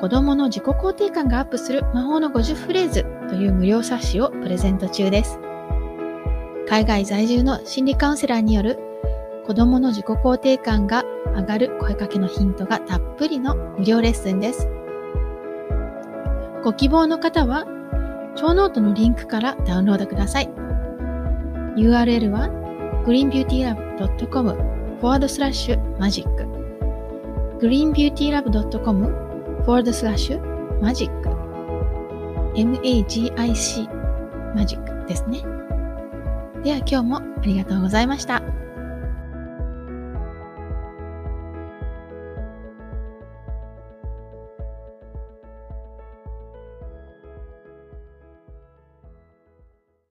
[0.00, 5.38] 子供の自己肯定感がアップする魔法の50フレーズという無料冊子をプレゼント中です。
[6.68, 8.93] 海外在住の心理カウンセラーによる
[9.46, 11.04] 子供の自己肯定感が
[11.36, 14.68] 上がる声かけのヒントがたっぷりの無料レッスンです。
[16.62, 17.66] ご希望の方は、
[18.36, 20.48] 超ノートのリンクからダウンロードください。
[21.76, 22.48] URL は
[23.04, 26.24] greenbeautylab.com forward slash magic
[27.60, 29.06] greenbeautylab.com
[29.64, 30.40] forward slash
[30.80, 31.10] magic
[32.54, 33.88] magic
[34.54, 35.42] マジックですね。
[36.62, 38.63] では今日もありがとうございました。